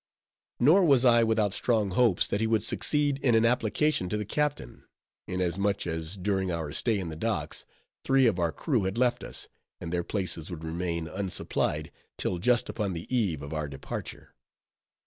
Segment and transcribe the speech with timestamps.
[0.59, 4.25] Nor was I without strong hopes that he would succeed in an application to the
[4.25, 4.83] captain;
[5.27, 7.65] inasmuch as during our stay in the docks,
[8.03, 9.47] three of our crew had left us,
[9.79, 14.33] and their places would remain unsupplied till just upon the eve of our departure.